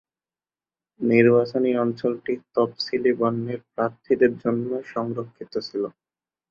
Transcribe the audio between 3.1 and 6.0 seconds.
বর্ণের প্রার্থীদের জন্য সংরক্ষিত ছিল।